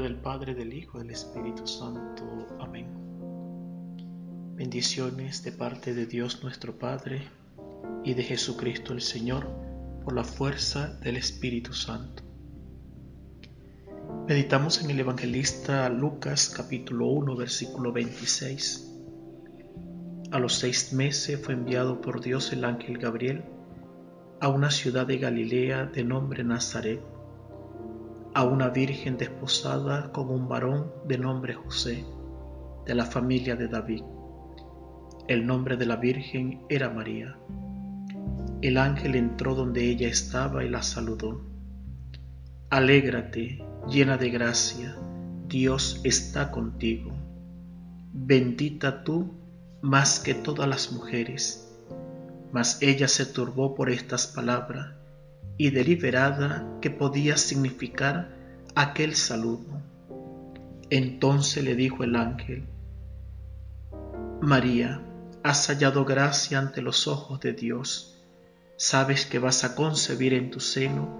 [0.00, 2.24] del Padre, del Hijo, del Espíritu Santo.
[2.60, 2.86] Amén.
[4.54, 7.28] Bendiciones de parte de Dios nuestro Padre
[8.02, 9.46] y de Jesucristo el Señor
[10.02, 12.22] por la fuerza del Espíritu Santo.
[14.26, 18.88] Meditamos en el evangelista Lucas capítulo 1 versículo 26.
[20.30, 23.44] A los seis meses fue enviado por Dios el ángel Gabriel
[24.40, 27.00] a una ciudad de Galilea de nombre Nazaret
[28.34, 32.04] a una virgen desposada con un varón de nombre José,
[32.86, 34.02] de la familia de David.
[35.28, 37.36] El nombre de la virgen era María.
[38.62, 41.42] El ángel entró donde ella estaba y la saludó.
[42.70, 44.96] Alégrate, llena de gracia,
[45.46, 47.12] Dios está contigo.
[48.14, 49.34] Bendita tú
[49.82, 51.68] más que todas las mujeres.
[52.50, 55.01] Mas ella se turbó por estas palabras
[55.56, 58.34] y deliberada que podía significar
[58.74, 59.80] aquel saludo.
[60.90, 62.64] Entonces le dijo el ángel,
[64.40, 65.00] María,
[65.42, 68.18] has hallado gracia ante los ojos de Dios.
[68.76, 71.18] Sabes que vas a concebir en tu seno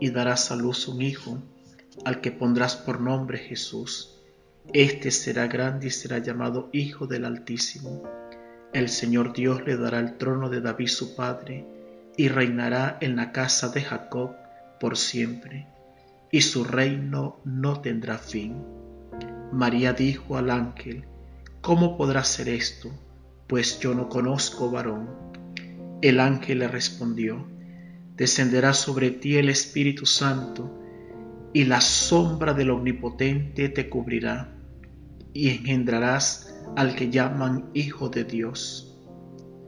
[0.00, 1.38] y darás a luz un hijo,
[2.04, 4.16] al que pondrás por nombre Jesús.
[4.72, 8.02] Este será grande y será llamado Hijo del Altísimo.
[8.72, 11.64] El Señor Dios le dará el trono de David su padre,
[12.16, 14.32] y reinará en la casa de Jacob
[14.80, 15.66] por siempre,
[16.30, 18.62] y su reino no tendrá fin.
[19.52, 21.04] María dijo al ángel,
[21.60, 22.90] ¿Cómo podrá ser esto?
[23.46, 25.08] Pues yo no conozco varón.
[26.02, 27.46] El ángel le respondió,
[28.16, 30.80] Descenderá sobre ti el Espíritu Santo,
[31.52, 34.52] y la sombra del Omnipotente te cubrirá,
[35.32, 38.98] y engendrarás al que llaman Hijo de Dios.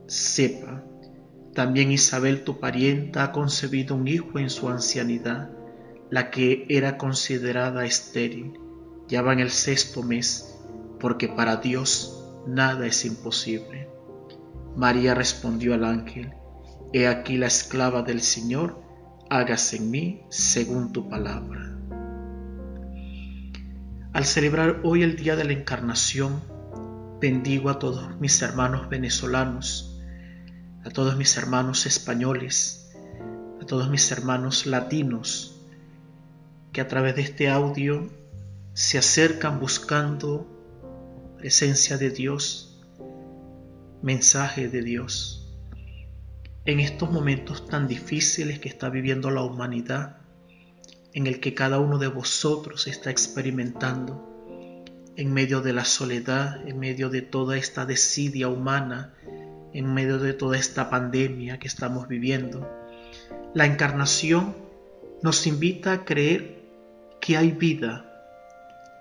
[0.07, 0.85] Sepa
[1.57, 5.51] también Isabel, tu parienta, ha concebido un hijo en su ancianidad,
[6.11, 8.61] la que era considerada estéril.
[9.09, 10.55] Ya va en el sexto mes,
[11.01, 13.89] porque para Dios nada es imposible.
[14.77, 16.35] María respondió al ángel,
[16.93, 18.79] He aquí la esclava del Señor,
[19.31, 21.75] hágase en mí según tu palabra.
[24.13, 26.43] Al celebrar hoy el Día de la Encarnación,
[27.19, 29.96] bendigo a todos mis hermanos venezolanos,
[30.87, 32.93] a todos mis hermanos españoles,
[33.61, 35.61] a todos mis hermanos latinos,
[36.73, 38.09] que a través de este audio
[38.73, 40.47] se acercan buscando
[41.39, 42.81] presencia de Dios,
[44.01, 45.53] mensaje de Dios.
[46.67, 50.19] En estos momentos tan difíciles que está viviendo la humanidad,
[51.15, 54.23] en el que cada uno de vosotros está experimentando,
[55.17, 59.15] en medio de la soledad, en medio de toda esta desidia humana,
[59.77, 62.67] en medio de toda esta pandemia que estamos viviendo.
[63.53, 64.57] La encarnación
[65.23, 66.63] nos invita a creer
[67.21, 68.11] que hay vida.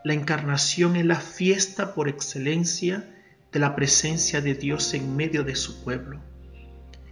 [0.03, 3.09] La encarnación es la fiesta por excelencia
[3.53, 6.19] de la presencia de Dios en medio de su pueblo.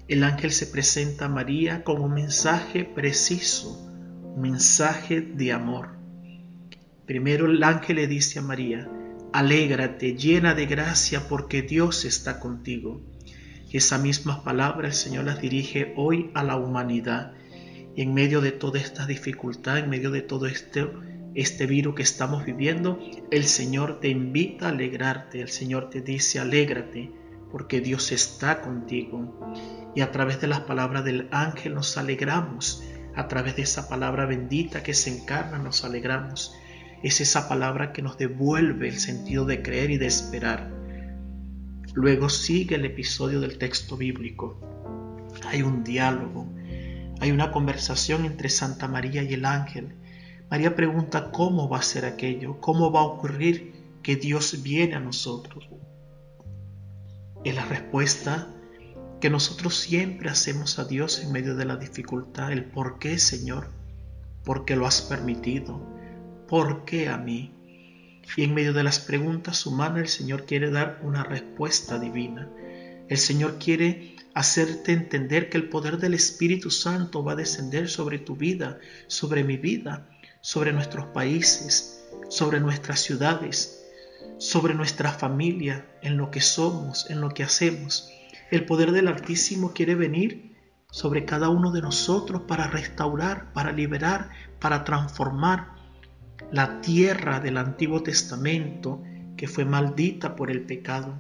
[0.10, 3.82] El ángel se presenta a María con un mensaje preciso,
[4.36, 5.96] un mensaje de amor.
[7.06, 8.90] Primero el ángel le dice a María,
[9.32, 13.13] alégrate llena de gracia porque Dios está contigo
[13.78, 17.34] esa misma palabra el Señor las dirige hoy a la humanidad.
[17.96, 20.88] Y en medio de toda esta dificultad, en medio de todo este,
[21.34, 23.00] este virus que estamos viviendo,
[23.32, 25.42] el Señor te invita a alegrarte.
[25.42, 27.12] El Señor te dice, alégrate,
[27.52, 29.40] porque Dios está contigo.
[29.96, 32.84] Y a través de las palabras del ángel nos alegramos.
[33.16, 36.56] A través de esa palabra bendita que se encarna nos alegramos.
[37.02, 40.83] Es esa palabra que nos devuelve el sentido de creer y de esperar.
[41.94, 44.60] Luego sigue el episodio del texto bíblico.
[45.46, 46.48] Hay un diálogo,
[47.20, 49.96] hay una conversación entre Santa María y el ángel.
[50.50, 55.00] María pregunta cómo va a ser aquello, cómo va a ocurrir que Dios viene a
[55.00, 55.70] nosotros.
[57.44, 58.48] Es la respuesta
[59.22, 63.70] que nosotros siempre hacemos a Dios en medio de la dificultad, el por qué Señor,
[64.44, 65.82] por qué lo has permitido,
[66.48, 67.54] por qué a mí.
[68.36, 72.50] Y en medio de las preguntas humanas el Señor quiere dar una respuesta divina.
[73.10, 78.18] El Señor quiere hacerte entender que el poder del Espíritu Santo va a descender sobre
[78.20, 80.10] tu vida, sobre mi vida,
[80.42, 83.84] sobre nuestros países, sobre nuestras ciudades,
[84.38, 88.10] sobre nuestra familia, en lo que somos, en lo que hacemos.
[88.52, 90.54] El poder del Altísimo quiere venir
[90.92, 94.30] sobre cada uno de nosotros para restaurar, para liberar,
[94.60, 95.73] para transformar,
[96.54, 99.02] la tierra del Antiguo Testamento
[99.36, 101.16] que fue maldita por el pecado,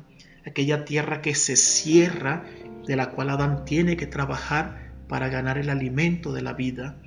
[0.46, 2.46] aquella tierra que se cierra,
[2.86, 6.98] de la cual Adán tiene que trabajar para ganar el alimento de la vida,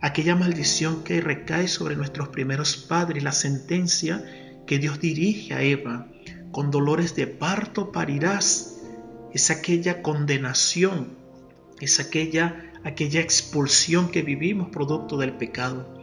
[0.00, 4.24] aquella maldición que recae sobre nuestros primeros padres, la sentencia
[4.66, 6.06] que Dios dirige a Eva,
[6.52, 8.80] con dolores de parto parirás,
[9.34, 11.08] es aquella condenación,
[11.82, 15.95] es aquella, aquella expulsión que vivimos producto del pecado.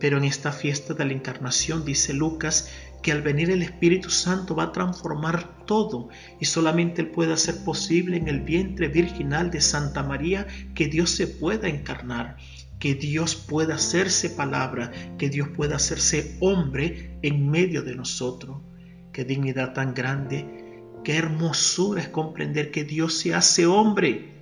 [0.00, 2.70] Pero en esta fiesta de la encarnación dice Lucas
[3.02, 6.08] que al venir el Espíritu Santo va a transformar todo
[6.40, 11.10] y solamente Él puede hacer posible en el vientre virginal de Santa María que Dios
[11.10, 12.36] se pueda encarnar,
[12.78, 18.58] que Dios pueda hacerse palabra, que Dios pueda hacerse hombre en medio de nosotros.
[19.12, 24.32] Qué dignidad tan grande, qué hermosura es comprender que Dios se hace hombre,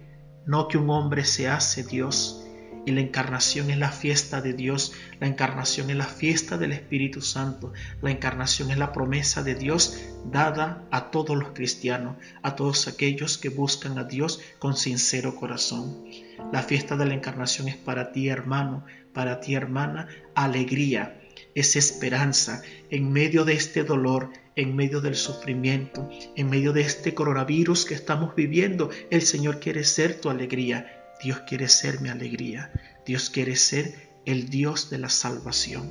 [0.46, 2.47] no que un hombre se hace Dios
[2.86, 7.20] y la encarnación es la fiesta de Dios, la encarnación es la fiesta del Espíritu
[7.20, 7.72] Santo,
[8.02, 9.98] la encarnación es la promesa de Dios
[10.30, 16.04] dada a todos los cristianos, a todos aquellos que buscan a Dios con sincero corazón.
[16.52, 21.20] La fiesta de la encarnación es para ti hermano, para ti hermana, alegría,
[21.54, 27.14] es esperanza en medio de este dolor, en medio del sufrimiento, en medio de este
[27.14, 28.90] coronavirus que estamos viviendo.
[29.10, 32.70] El Señor quiere ser tu alegría Dios quiere ser mi alegría.
[33.04, 35.90] Dios quiere ser el Dios de la salvación.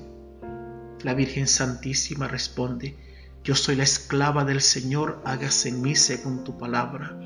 [1.03, 2.95] La Virgen Santísima responde,
[3.43, 7.19] yo soy la esclava del Señor, hágase en mí según tu palabra.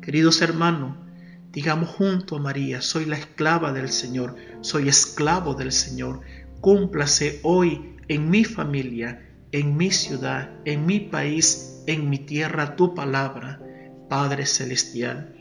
[0.00, 0.96] Queridos hermanos,
[1.52, 6.22] digamos junto a María, soy la esclava del Señor, soy esclavo del Señor.
[6.62, 12.94] Cúmplase hoy en mi familia, en mi ciudad, en mi país, en mi tierra tu
[12.94, 13.60] palabra,
[14.08, 15.35] Padre Celestial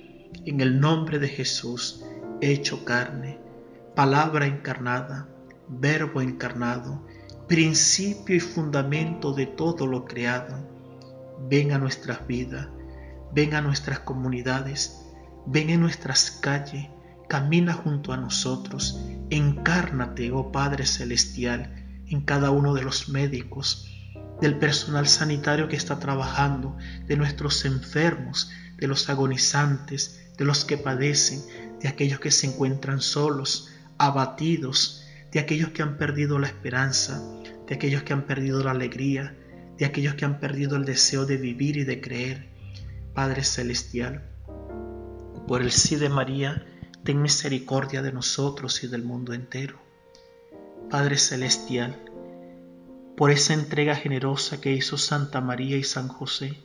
[0.46, 2.04] en el nombre de Jesús,
[2.42, 3.40] hecho carne,
[3.96, 5.28] palabra encarnada,
[5.68, 7.06] verbo encarnado,
[7.48, 10.68] principio y fundamento de todo lo creado.
[11.50, 12.68] Ven a nuestras vidas,
[13.34, 15.06] ven a nuestras comunidades,
[15.46, 16.88] ven en nuestras calles,
[17.28, 19.00] camina junto a nosotros,
[19.30, 23.92] encárnate, oh Padre Celestial, en cada uno de los médicos,
[24.42, 26.78] del personal sanitario que está trabajando,
[27.08, 31.42] de nuestros enfermos, de los agonizantes, de los que padecen,
[31.82, 37.22] de aquellos que se encuentran solos, abatidos, de aquellos que han perdido la esperanza,
[37.68, 39.36] de aquellos que han perdido la alegría,
[39.78, 42.48] de aquellos que han perdido el deseo de vivir y de creer.
[43.14, 44.24] Padre Celestial,
[45.48, 46.66] por el sí de María,
[47.04, 49.80] ten misericordia de nosotros y del mundo entero.
[50.90, 51.96] Padre Celestial,
[53.16, 56.58] por esa entrega generosa que hizo Santa María y San José,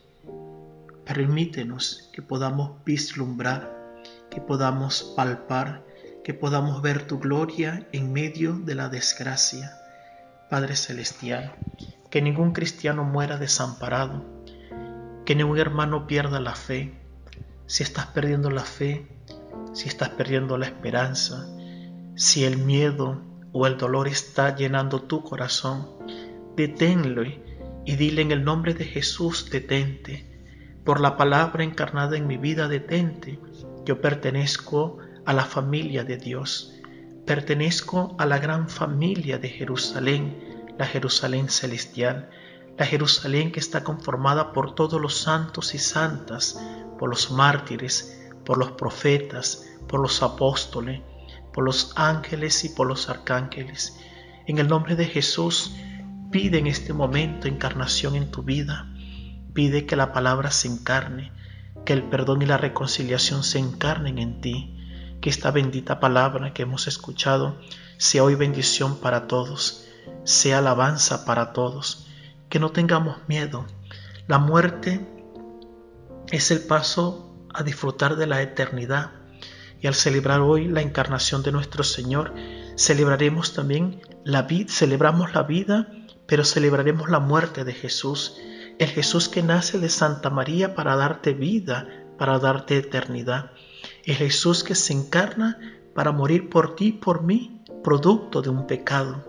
[1.12, 3.68] Permítenos que podamos vislumbrar,
[4.30, 5.84] que podamos palpar,
[6.22, 9.72] que podamos ver tu gloria en medio de la desgracia.
[10.48, 11.56] Padre Celestial,
[12.12, 14.24] que ningún cristiano muera desamparado,
[15.26, 16.94] que ningún hermano pierda la fe.
[17.66, 19.08] Si estás perdiendo la fe,
[19.72, 21.44] si estás perdiendo la esperanza,
[22.14, 23.20] si el miedo
[23.50, 25.88] o el dolor está llenando tu corazón,
[26.54, 30.29] deténlo y dile en el nombre de Jesús, detente
[30.90, 33.38] por la palabra encarnada en mi vida, detente.
[33.84, 36.74] Yo pertenezco a la familia de Dios.
[37.24, 42.28] Pertenezco a la gran familia de Jerusalén, la Jerusalén celestial,
[42.76, 46.60] la Jerusalén que está conformada por todos los santos y santas,
[46.98, 51.02] por los mártires, por los profetas, por los apóstoles,
[51.52, 53.96] por los ángeles y por los arcángeles.
[54.48, 55.72] En el nombre de Jesús,
[56.32, 58.89] pide en este momento encarnación en tu vida
[59.52, 61.32] Pide que la palabra se encarne,
[61.84, 64.76] que el perdón y la reconciliación se encarnen en ti,
[65.20, 67.58] que esta bendita palabra que hemos escuchado
[67.98, 69.86] sea hoy bendición para todos,
[70.24, 72.06] sea alabanza para todos,
[72.48, 73.66] que no tengamos miedo.
[74.26, 75.06] La muerte
[76.30, 79.10] es el paso a disfrutar de la eternidad
[79.80, 82.34] y al celebrar hoy la encarnación de nuestro Señor,
[82.76, 85.88] celebraremos también la vida, celebramos la vida,
[86.26, 88.36] pero celebraremos la muerte de Jesús
[88.80, 93.50] el Jesús que nace de Santa María para darte vida, para darte eternidad.
[94.04, 95.58] El Jesús que se encarna
[95.94, 99.22] para morir por ti y por mí, producto de un pecado.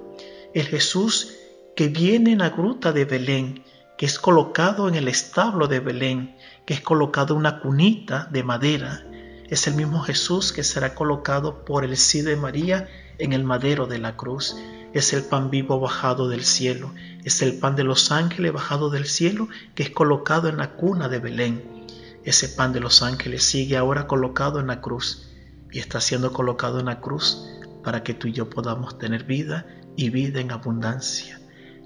[0.53, 1.36] El Jesús
[1.75, 3.65] que viene en la gruta de Belén,
[3.98, 9.05] que es colocado en el establo de Belén, que es colocado una cunita de madera.
[9.50, 13.86] Es el mismo Jesús que será colocado por el sí de María en el madero
[13.86, 14.55] de la cruz
[14.94, 16.94] es el pan vivo bajado del cielo,
[17.24, 21.08] es el pan de los ángeles bajado del cielo que es colocado en la cuna
[21.08, 21.86] de Belén.
[22.24, 25.30] Ese pan de los ángeles sigue ahora colocado en la cruz
[25.72, 27.48] y está siendo colocado en la cruz
[27.84, 31.40] para que tú y yo podamos tener vida y vida en abundancia.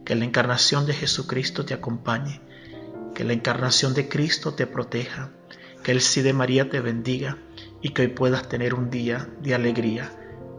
[0.03, 2.41] Que la encarnación de Jesucristo te acompañe,
[3.13, 5.31] que la encarnación de Cristo te proteja,
[5.83, 7.37] que el sí de María te bendiga
[7.81, 10.11] y que hoy puedas tener un día de alegría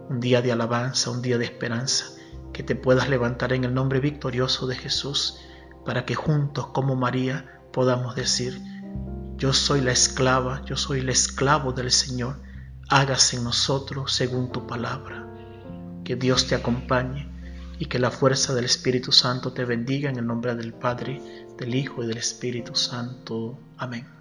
[0.09, 2.07] un día de alabanza, un día de esperanza,
[2.56, 5.38] que te puedas levantar en el nombre victorioso de Jesús,
[5.84, 8.58] para que juntos como María podamos decir,
[9.36, 12.40] yo soy la esclava, yo soy el esclavo del Señor,
[12.88, 15.30] hágase en nosotros según tu palabra.
[16.02, 17.30] Que Dios te acompañe
[17.78, 21.20] y que la fuerza del Espíritu Santo te bendiga en el nombre del Padre,
[21.58, 23.58] del Hijo y del Espíritu Santo.
[23.76, 24.15] Amén.